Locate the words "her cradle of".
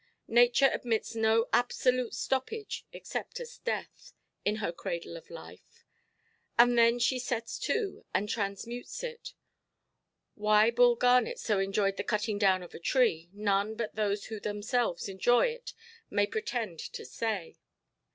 4.55-5.29